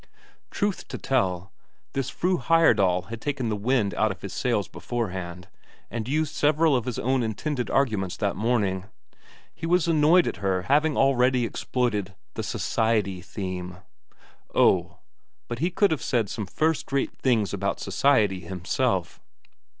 [0.49, 1.51] Truth to tell,
[1.93, 5.47] this Fru Heyerdahl had taken the wind out of his sails beforehand,
[5.91, 8.85] and used several of his own intended arguments that morning;
[9.53, 13.77] he was annoyed at her having already exploited the "society" theme
[14.55, 14.97] oh,
[15.47, 19.19] but he could have said some first rate things about society himself.